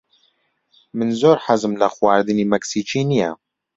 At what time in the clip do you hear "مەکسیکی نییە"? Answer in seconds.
2.53-3.31